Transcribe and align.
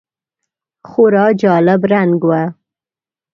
خورا 0.89 1.25
جالب 1.41 1.81
رنګ 1.93 2.19
و. 2.29 2.31